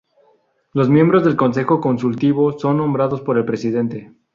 [0.73, 4.11] Los miembros del Consejo Consultivo son nombrados por el Presidente.